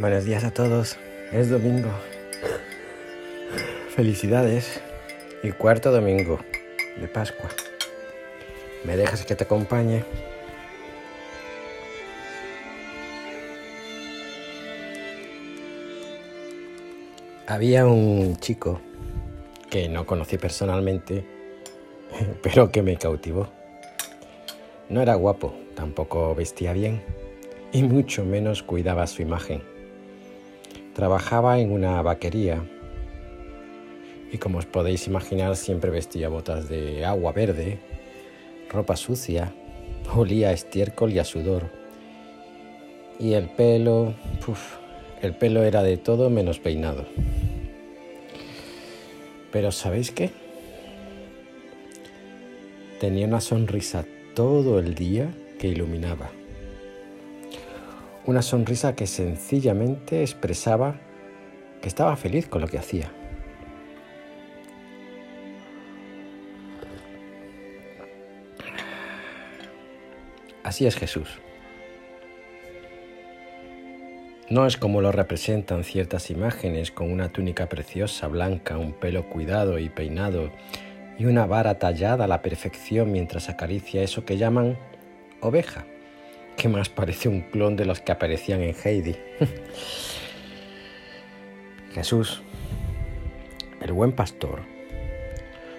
Buenos 0.00 0.24
días 0.24 0.44
a 0.44 0.52
todos. 0.52 0.96
Es 1.32 1.50
domingo. 1.50 1.90
Felicidades. 3.96 4.80
Y 5.42 5.50
cuarto 5.50 5.90
domingo 5.90 6.38
de 7.00 7.08
Pascua. 7.08 7.48
¿Me 8.84 8.96
dejas 8.96 9.24
que 9.24 9.34
te 9.34 9.42
acompañe? 9.42 10.04
Había 17.48 17.84
un 17.86 18.36
chico 18.36 18.80
que 19.68 19.88
no 19.88 20.06
conocí 20.06 20.38
personalmente, 20.38 21.26
pero 22.42 22.70
que 22.70 22.82
me 22.82 22.96
cautivó. 22.96 23.48
No 24.88 25.02
era 25.02 25.16
guapo, 25.16 25.56
tampoco 25.74 26.36
vestía 26.36 26.72
bien 26.72 27.02
y 27.72 27.82
mucho 27.82 28.24
menos 28.24 28.62
cuidaba 28.62 29.04
su 29.08 29.22
imagen. 29.22 29.77
Trabajaba 30.98 31.60
en 31.60 31.70
una 31.70 32.02
vaquería 32.02 32.60
y 34.32 34.38
como 34.38 34.58
os 34.58 34.66
podéis 34.66 35.06
imaginar 35.06 35.54
siempre 35.54 35.92
vestía 35.92 36.28
botas 36.28 36.68
de 36.68 37.04
agua 37.04 37.30
verde, 37.30 37.78
ropa 38.68 38.96
sucia, 38.96 39.54
olía 40.16 40.48
a 40.48 40.52
estiércol 40.52 41.12
y 41.12 41.20
a 41.20 41.24
sudor. 41.24 41.70
Y 43.20 43.34
el 43.34 43.48
pelo, 43.48 44.12
el 45.22 45.36
pelo 45.36 45.62
era 45.62 45.84
de 45.84 45.98
todo 45.98 46.30
menos 46.30 46.58
peinado. 46.58 47.06
Pero 49.52 49.70
¿sabéis 49.70 50.10
qué? 50.10 50.32
Tenía 52.98 53.28
una 53.28 53.40
sonrisa 53.40 54.04
todo 54.34 54.80
el 54.80 54.96
día 54.96 55.32
que 55.60 55.68
iluminaba. 55.68 56.32
Una 58.28 58.42
sonrisa 58.42 58.94
que 58.94 59.06
sencillamente 59.06 60.20
expresaba 60.20 60.96
que 61.80 61.88
estaba 61.88 62.14
feliz 62.14 62.46
con 62.46 62.60
lo 62.60 62.68
que 62.68 62.76
hacía. 62.76 63.10
Así 70.62 70.86
es 70.86 70.94
Jesús. 70.96 71.40
No 74.50 74.66
es 74.66 74.76
como 74.76 75.00
lo 75.00 75.10
representan 75.10 75.82
ciertas 75.82 76.28
imágenes 76.28 76.90
con 76.90 77.10
una 77.10 77.30
túnica 77.30 77.70
preciosa, 77.70 78.28
blanca, 78.28 78.76
un 78.76 78.92
pelo 78.92 79.30
cuidado 79.30 79.78
y 79.78 79.88
peinado 79.88 80.52
y 81.18 81.24
una 81.24 81.46
vara 81.46 81.78
tallada 81.78 82.24
a 82.24 82.28
la 82.28 82.42
perfección 82.42 83.10
mientras 83.10 83.48
acaricia 83.48 84.02
eso 84.02 84.26
que 84.26 84.36
llaman 84.36 84.76
oveja 85.40 85.86
que 86.58 86.68
más 86.68 86.88
parece 86.88 87.28
un 87.28 87.42
clon 87.42 87.76
de 87.76 87.84
los 87.84 88.00
que 88.00 88.10
aparecían 88.10 88.60
en 88.60 88.74
Heidi. 88.74 89.16
Jesús, 91.94 92.42
el 93.80 93.92
buen 93.92 94.12
pastor, 94.12 94.62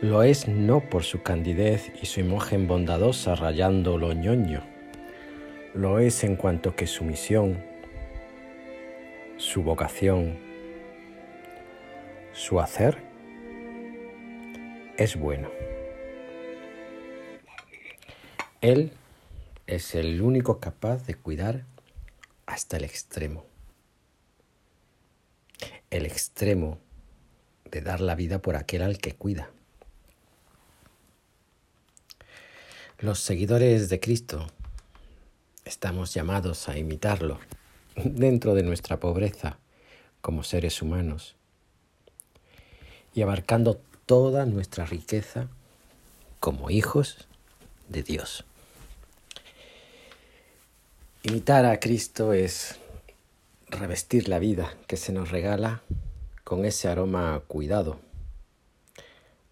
lo 0.00 0.22
es 0.22 0.46
no 0.46 0.88
por 0.88 1.02
su 1.02 1.22
candidez 1.22 1.90
y 2.00 2.06
su 2.06 2.20
imagen 2.20 2.68
bondadosa 2.68 3.34
rayando 3.34 3.98
lo 3.98 4.12
ñoño, 4.12 4.62
lo 5.74 5.98
es 5.98 6.22
en 6.22 6.36
cuanto 6.36 6.76
que 6.76 6.86
su 6.86 7.02
misión, 7.02 7.58
su 9.38 9.64
vocación, 9.64 10.38
su 12.32 12.60
hacer 12.60 12.98
es 14.96 15.16
bueno. 15.16 15.50
Él 18.60 18.92
es 19.70 19.94
el 19.94 20.20
único 20.20 20.58
capaz 20.58 21.06
de 21.06 21.14
cuidar 21.14 21.64
hasta 22.44 22.76
el 22.76 22.82
extremo. 22.82 23.46
El 25.90 26.06
extremo 26.06 26.78
de 27.70 27.80
dar 27.80 28.00
la 28.00 28.16
vida 28.16 28.42
por 28.42 28.56
aquel 28.56 28.82
al 28.82 28.98
que 28.98 29.14
cuida. 29.14 29.48
Los 32.98 33.20
seguidores 33.20 33.88
de 33.88 34.00
Cristo 34.00 34.48
estamos 35.64 36.12
llamados 36.14 36.68
a 36.68 36.76
imitarlo 36.76 37.38
dentro 37.94 38.54
de 38.54 38.64
nuestra 38.64 38.98
pobreza 38.98 39.58
como 40.20 40.42
seres 40.42 40.82
humanos 40.82 41.36
y 43.14 43.22
abarcando 43.22 43.80
toda 44.04 44.46
nuestra 44.46 44.84
riqueza 44.84 45.46
como 46.40 46.70
hijos 46.70 47.28
de 47.88 48.02
Dios. 48.02 48.44
Imitar 51.22 51.66
a 51.66 51.78
Cristo 51.80 52.32
es 52.32 52.80
revestir 53.68 54.26
la 54.26 54.38
vida 54.38 54.74
que 54.86 54.96
se 54.96 55.12
nos 55.12 55.30
regala 55.30 55.82
con 56.44 56.64
ese 56.64 56.88
aroma 56.88 57.34
a 57.34 57.40
cuidado, 57.40 58.00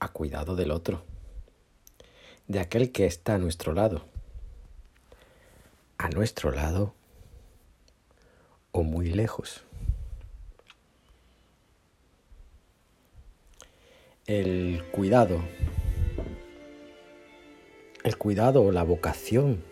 a 0.00 0.08
cuidado 0.08 0.56
del 0.56 0.72
otro, 0.72 1.04
de 2.48 2.58
aquel 2.58 2.90
que 2.90 3.06
está 3.06 3.36
a 3.36 3.38
nuestro 3.38 3.74
lado, 3.74 4.02
a 5.98 6.08
nuestro 6.08 6.50
lado 6.50 6.94
o 8.72 8.82
muy 8.82 9.10
lejos. 9.10 9.62
El 14.26 14.82
cuidado, 14.90 15.40
el 18.02 18.18
cuidado 18.18 18.62
o 18.62 18.72
la 18.72 18.82
vocación 18.82 19.62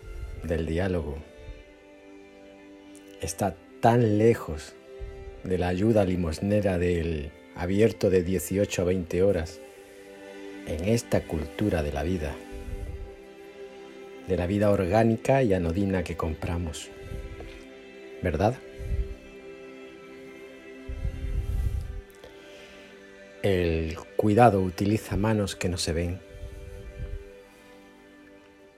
del 0.45 0.67
diálogo 0.67 1.30
está 3.21 3.55
tan 3.81 4.19
lejos 4.19 4.75
de 5.45 5.59
la 5.59 5.69
ayuda 5.69 6.05
limosnera 6.05 6.79
del 6.79 7.31
abierto 7.55 8.11
de 8.11 8.23
18 8.23 8.83
a 8.83 8.85
20 8.85 9.23
horas 9.23 9.61
en 10.67 10.89
esta 10.89 11.23
cultura 11.27 11.83
de 11.83 11.93
la 11.93 12.03
vida, 12.03 12.35
de 14.29 14.37
la 14.37 14.47
vida 14.47 14.71
orgánica 14.71 15.43
y 15.43 15.53
anodina 15.55 16.05
que 16.05 16.17
compramos. 16.17 16.89
¿Verdad? 18.23 18.55
El 23.43 23.97
cuidado 24.17 24.61
utiliza 24.61 25.17
manos 25.17 25.57
que 25.57 25.71
no 25.71 25.79
se 25.79 25.95
ven. 25.95 26.21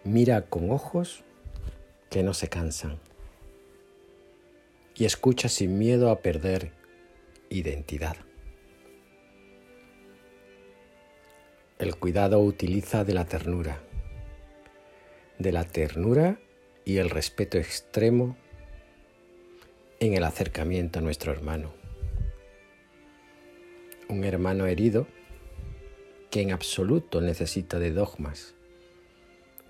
Mira 0.04 0.42
con 0.42 0.70
ojos 0.70 1.24
que 2.10 2.22
no 2.22 2.34
se 2.34 2.48
cansan 2.48 2.98
y 4.94 5.04
escucha 5.04 5.48
sin 5.48 5.78
miedo 5.78 6.10
a 6.10 6.20
perder 6.20 6.72
identidad. 7.50 8.16
El 11.78 11.96
cuidado 11.96 12.40
utiliza 12.40 13.04
de 13.04 13.14
la 13.14 13.24
ternura, 13.24 13.82
de 15.38 15.52
la 15.52 15.64
ternura 15.64 16.38
y 16.84 16.98
el 16.98 17.10
respeto 17.10 17.58
extremo 17.58 18.36
en 19.98 20.14
el 20.14 20.24
acercamiento 20.24 20.98
a 20.98 21.02
nuestro 21.02 21.32
hermano. 21.32 21.72
Un 24.08 24.24
hermano 24.24 24.66
herido 24.66 25.06
que 26.30 26.40
en 26.40 26.52
absoluto 26.52 27.20
necesita 27.20 27.78
de 27.78 27.92
dogmas, 27.92 28.54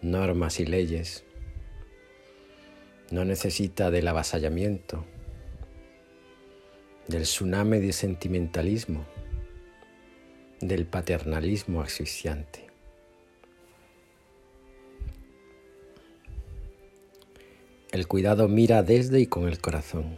normas 0.00 0.60
y 0.60 0.66
leyes, 0.66 1.24
no 3.12 3.26
necesita 3.26 3.90
del 3.90 4.08
avasallamiento, 4.08 5.04
del 7.08 7.24
tsunami 7.24 7.78
de 7.78 7.92
sentimentalismo, 7.92 9.04
del 10.62 10.86
paternalismo 10.86 11.82
asfixiante. 11.82 12.68
El 17.90 18.08
cuidado 18.08 18.48
mira 18.48 18.82
desde 18.82 19.20
y 19.20 19.26
con 19.26 19.46
el 19.46 19.60
corazón. 19.60 20.16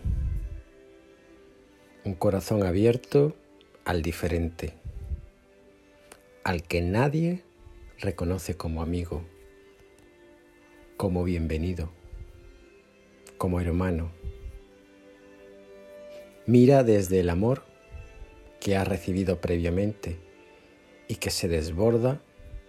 Un 2.05 2.15
corazón 2.15 2.63
abierto 2.63 3.35
al 3.85 4.03
diferente, 4.03 4.75
al 6.45 6.63
que 6.63 6.81
nadie 6.81 7.43
reconoce 7.99 8.57
como 8.57 8.83
amigo, 8.83 9.25
como 10.97 11.25
bienvenido 11.25 11.91
como 13.39 13.61
hermano. 13.61 14.11
Mira 16.47 16.83
desde 16.83 17.21
el 17.21 17.31
amor 17.31 17.63
que 18.61 18.77
ha 18.77 18.85
recibido 18.85 19.41
previamente 19.41 20.19
y 21.09 21.17
que 21.17 21.31
se 21.31 21.49
desborda 21.49 22.21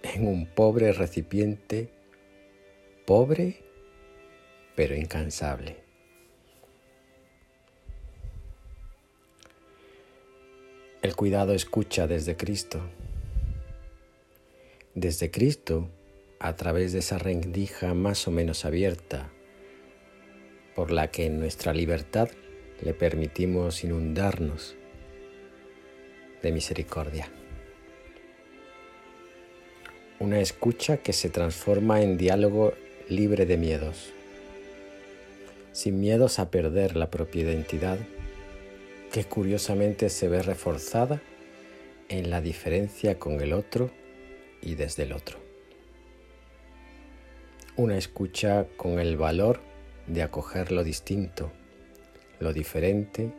en 0.04 0.28
un 0.28 0.46
pobre 0.46 0.94
recipiente, 0.94 1.90
pobre 3.06 3.64
pero 4.76 4.96
incansable. 4.96 5.78
El 11.02 11.16
cuidado 11.16 11.54
escucha 11.54 12.08
desde 12.08 12.36
Cristo. 12.36 12.82
Desde 14.96 15.32
Cristo, 15.32 15.90
a 16.40 16.56
través 16.56 16.94
de 16.94 17.00
esa 17.00 17.18
rendija 17.18 17.94
más 17.94 18.28
o 18.28 18.32
menos 18.32 18.66
abierta 18.66 19.32
por 20.76 20.92
la 20.92 21.10
que 21.10 21.26
en 21.26 21.40
nuestra 21.40 21.74
libertad 21.74 22.30
le 22.82 22.94
permitimos 22.94 23.84
inundarnos 23.84 24.76
de 26.44 26.52
misericordia. 26.52 27.30
Una 30.20 30.40
escucha 30.40 30.98
que 30.98 31.14
se 31.14 31.30
transforma 31.30 32.02
en 32.02 32.18
diálogo 32.18 32.74
libre 33.10 33.46
de 33.46 33.58
miedos, 33.58 34.14
sin 35.72 36.00
miedos 36.00 36.40
a 36.40 36.52
perder 36.52 36.96
la 36.96 37.10
propia 37.10 37.44
identidad, 37.44 37.98
que 39.12 39.24
curiosamente 39.24 40.10
se 40.10 40.28
ve 40.28 40.42
reforzada 40.42 41.22
en 42.10 42.30
la 42.30 42.42
diferencia 42.42 43.18
con 43.18 43.42
el 43.42 43.54
otro 43.54 43.92
y 44.62 44.76
desde 44.76 45.04
el 45.04 45.14
otro. 45.14 45.40
Una 47.78 47.98
escucha 47.98 48.68
con 48.78 49.00
el 49.00 49.18
valor 49.18 49.62
de 50.08 50.22
acoger 50.22 50.72
lo 50.72 50.84
distinto, 50.84 51.52
lo 52.40 52.54
diferente, 52.54 53.32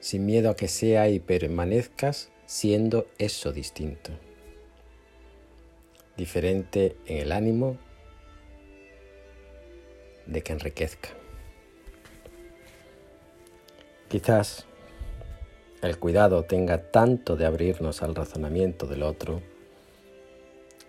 sin 0.00 0.26
miedo 0.26 0.50
a 0.50 0.56
que 0.56 0.68
sea 0.68 1.08
y 1.08 1.20
permanezcas 1.20 2.30
siendo 2.46 3.06
eso 3.18 3.52
distinto. 3.52 4.12
Diferente 6.16 6.96
en 7.06 7.18
el 7.18 7.32
ánimo 7.32 7.78
de 10.26 10.42
que 10.42 10.52
enriquezca. 10.52 11.10
Quizás 14.08 14.66
el 15.82 15.98
cuidado 15.98 16.44
tenga 16.44 16.90
tanto 16.90 17.36
de 17.36 17.46
abrirnos 17.46 18.02
al 18.02 18.14
razonamiento 18.14 18.86
del 18.86 19.02
otro, 19.02 19.42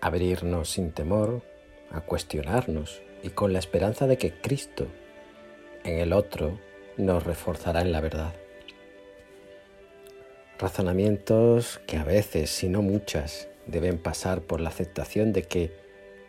abrirnos 0.02 0.70
sin 0.70 0.92
temor 0.92 1.44
a 1.92 2.02
cuestionarnos 2.02 3.02
y 3.24 3.30
con 3.30 3.54
la 3.54 3.60
esperanza 3.60 4.08
de 4.08 4.18
que 4.18 4.34
Cristo 4.34 4.88
en 5.84 6.00
el 6.00 6.14
otro 6.14 6.60
nos 6.98 7.24
reforzará 7.24 7.82
en 7.82 7.92
la 7.92 8.02
verdad. 8.02 8.34
Razonamientos 10.58 11.80
que 11.88 11.98
a 11.98 12.04
veces, 12.04 12.50
si 12.50 12.68
no 12.68 12.82
muchas, 12.82 13.48
deben 13.66 13.98
pasar 13.98 14.42
por 14.42 14.60
la 14.60 14.70
aceptación 14.70 15.32
de 15.32 15.44
que 15.44 15.72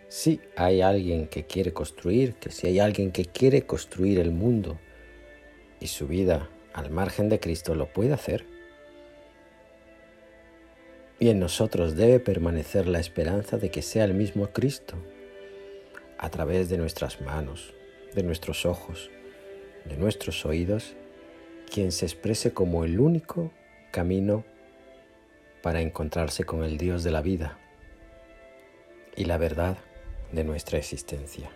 si 0.09 0.41
hay 0.57 0.81
alguien 0.83 1.27
que 1.27 1.47
quiere 1.47 1.73
construir, 1.73 2.35
que 2.35 2.51
si 2.51 2.67
hay 2.67 2.79
alguien 2.79 3.13
que 3.13 3.25
quiere 3.25 3.63
construir 3.63 4.19
el 4.19 4.31
mundo 4.31 4.79
y 5.81 5.89
su 5.89 6.07
vida 6.07 6.49
al 6.73 6.91
margen 6.91 7.29
de 7.29 7.41
Cristo, 7.41 7.75
lo 7.75 7.93
puede 7.93 8.13
hacer. 8.13 8.47
Y 11.19 11.29
en 11.29 11.39
nosotros 11.39 11.97
debe 11.97 12.19
permanecer 12.19 12.87
la 12.87 12.99
esperanza 12.99 13.59
de 13.59 13.71
que 13.71 13.83
sea 13.83 14.05
el 14.05 14.15
mismo 14.15 14.49
Cristo, 14.53 14.97
a 16.21 16.29
través 16.29 16.69
de 16.69 16.77
nuestras 16.77 17.23
manos, 17.23 17.73
de 18.15 18.23
nuestros 18.23 18.67
ojos, 18.67 19.11
de 19.87 19.97
nuestros 19.97 20.45
oídos, 20.45 20.95
quien 21.73 21.93
se 21.93 22.05
exprese 22.05 22.53
como 22.53 22.85
el 22.85 23.01
único 23.01 23.51
camino 23.91 24.45
para 25.63 25.81
encontrarse 25.81 26.45
con 26.45 26.63
el 26.63 26.77
Dios 26.77 27.05
de 27.05 27.11
la 27.11 27.23
vida 27.23 27.59
y 29.17 29.25
la 29.25 29.39
verdad 29.39 29.79
de 30.31 30.45
nuestra 30.45 30.77
existencia. 30.79 31.51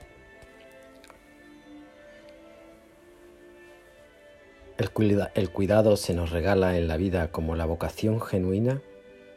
El, 4.79 5.51
cuidado 5.51 5.97
se 5.99 6.15
nos 6.15 6.31
regala 6.31 6.79
en 6.79 6.89
la 6.89 6.97
vida 6.97 7.31
como 7.31 7.55
la 7.55 7.67
vocación 7.67 8.19
genuina 8.19 8.81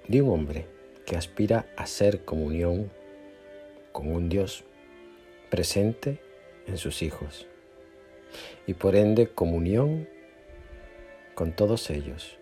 de 0.08 0.22
un 0.22 0.30
hombre 0.30 0.68
que 1.06 1.18
aspira 1.18 1.66
a 1.76 1.86
ser 1.86 2.24
comunión 2.24 2.90
con 3.92 4.10
un 4.12 4.30
Dios 4.30 4.64
presente 5.50 6.20
en 6.68 6.78
sus 6.78 7.02
hijos 7.02 7.48
y 8.66 8.74
por 8.74 8.96
ende 8.96 9.28
comunión 9.28 10.08
con 11.36 11.54
todos 11.54 11.90
ellos, 11.90 12.38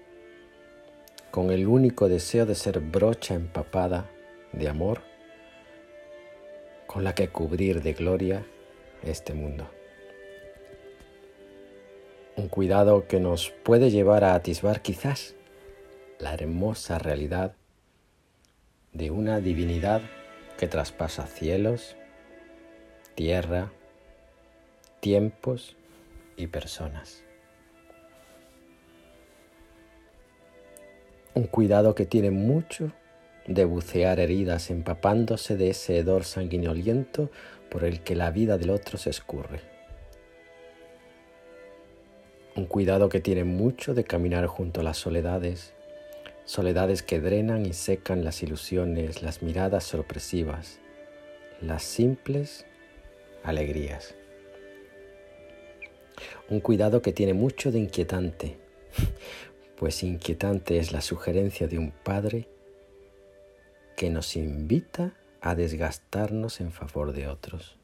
con 1.31 1.51
el 1.51 1.67
único 1.67 2.07
deseo 2.09 2.45
de 2.45 2.55
ser 2.55 2.79
brocha 2.79 3.35
empapada 3.35 4.09
de 4.53 4.69
amor 4.69 5.01
con 6.87 7.03
la 7.03 7.13
que 7.13 7.27
cubrir 7.27 7.81
de 7.81 7.91
gloria 7.91 8.45
este 9.03 9.33
mundo. 9.33 9.69
Un 12.37 12.47
cuidado 12.47 13.05
que 13.07 13.19
nos 13.19 13.49
puede 13.49 13.91
llevar 13.91 14.23
a 14.23 14.33
atisbar 14.33 14.81
quizás 14.81 15.35
la 16.19 16.33
hermosa 16.33 16.97
realidad 16.97 17.53
de 18.93 19.11
una 19.11 19.41
divinidad 19.41 20.01
que 20.57 20.67
traspasa 20.67 21.27
cielos, 21.27 21.97
tierra, 23.15 23.71
tiempos 24.99 25.77
y 26.35 26.47
personas. 26.47 27.23
Un 31.33 31.43
cuidado 31.43 31.95
que 31.95 32.05
tiene 32.05 32.31
mucho 32.31 32.91
de 33.47 33.63
bucear 33.63 34.19
heridas 34.19 34.69
empapándose 34.69 35.55
de 35.55 35.69
ese 35.69 35.97
hedor 35.97 36.25
sanguinoliento 36.25 37.31
por 37.69 37.85
el 37.85 38.01
que 38.01 38.15
la 38.15 38.31
vida 38.31 38.57
del 38.57 38.69
otro 38.69 38.97
se 38.97 39.11
escurre. 39.11 39.61
Un 42.55 42.65
cuidado 42.65 43.07
que 43.07 43.21
tiene 43.21 43.45
mucho 43.45 43.93
de 43.93 44.03
caminar 44.03 44.45
junto 44.47 44.81
a 44.81 44.83
las 44.83 44.97
soledades, 44.97 45.73
soledades 46.43 47.01
que 47.01 47.21
drenan 47.21 47.65
y 47.65 47.73
secan 47.73 48.25
las 48.25 48.43
ilusiones, 48.43 49.21
las 49.21 49.41
miradas 49.41 49.85
sorpresivas, 49.85 50.79
las 51.61 51.83
simples 51.83 52.65
alegrías. 53.45 54.15
Un 56.49 56.59
cuidado 56.59 57.01
que 57.01 57.13
tiene 57.13 57.33
mucho 57.33 57.71
de 57.71 57.79
inquietante, 57.79 58.57
pues 59.77 60.03
inquietante 60.03 60.77
es 60.77 60.91
la 60.91 61.01
sugerencia 61.01 61.67
de 61.67 61.77
un 61.77 61.91
padre 61.91 62.47
que 63.95 64.09
nos 64.09 64.35
invita 64.35 65.13
a 65.41 65.55
desgastarnos 65.55 66.59
en 66.59 66.71
favor 66.71 67.13
de 67.13 67.27
otros. 67.27 67.77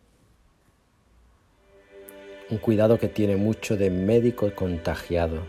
Un 2.50 2.57
cuidado 2.57 3.00
que 3.00 3.07
tiene 3.07 3.38
mucho 3.38 3.78
de 3.78 3.90
médico 3.90 4.54
contagiado, 4.56 5.44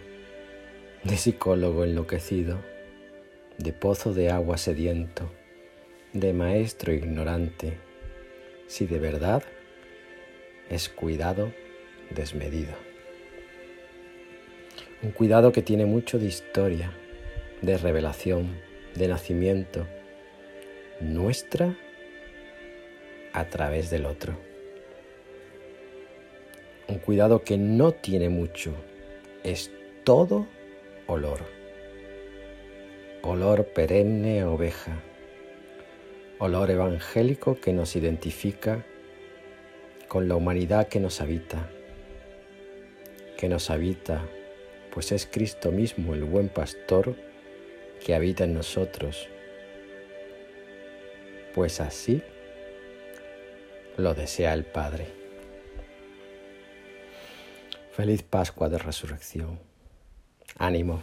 de 1.03 1.17
psicólogo 1.17 1.85
enloquecido, 1.85 2.59
de 3.59 3.73
pozo 3.73 4.15
de 4.15 4.31
agua 4.31 4.57
sediento, 4.57 5.31
de 6.13 6.33
maestro 6.33 6.93
ignorante, 6.93 7.79
si 8.69 8.87
de 8.87 8.99
verdad 8.99 9.43
es 10.73 10.89
cuidado 10.89 11.53
desmedido. 12.09 12.73
Un 15.03 15.11
cuidado 15.11 15.53
que 15.53 15.61
tiene 15.61 15.85
mucho 15.85 16.19
de 16.19 16.27
historia, 16.27 16.93
de 17.61 17.77
revelación, 17.77 18.59
de 18.95 19.09
nacimiento, 19.09 19.87
nuestra 21.01 21.77
a 23.35 23.45
través 23.51 23.91
del 23.91 24.07
otro. 24.07 24.35
Un 26.89 26.99
cuidado 26.99 27.43
que 27.45 27.59
no 27.59 27.93
tiene 27.93 28.31
mucho, 28.31 28.75
es 29.45 29.71
todo 30.05 30.47
olor. 31.07 31.41
Olor 33.21 33.67
perenne 33.67 34.45
oveja. 34.45 35.03
Olor 36.39 36.71
evangélico 36.71 37.61
que 37.61 37.75
nos 37.75 37.95
identifica 37.95 38.87
con 40.13 40.29
la 40.29 40.37
humanidad 40.37 40.89
que 40.89 41.01
nos 41.01 41.23
habita, 41.23 41.71
que 43.39 43.49
nos 43.49 43.71
habita, 43.71 44.23
pues 44.93 45.11
es 45.11 45.25
Cristo 45.25 45.73
mismo 45.73 46.13
el 46.13 46.25
buen 46.25 46.51
pastor 46.51 47.17
que 48.05 48.15
habita 48.15 48.45
en 48.45 48.53
nosotros, 48.53 49.27
pues 51.55 51.81
así 51.81 52.23
lo 53.97 54.13
desea 54.13 54.53
el 54.53 54.67
Padre. 54.67 55.07
Feliz 57.93 58.23
Pascua 58.23 58.69
de 58.69 58.77
Resurrección. 58.77 59.61
Ánimo, 60.59 61.03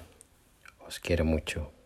os 0.85 0.99
quiero 0.99 1.25
mucho. 1.25 1.78